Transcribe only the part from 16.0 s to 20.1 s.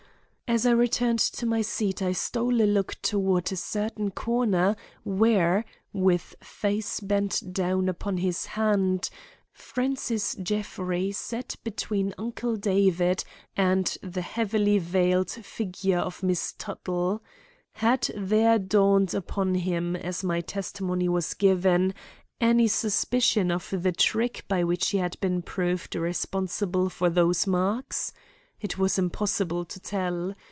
Miss Tuttle. Had there dawned upon him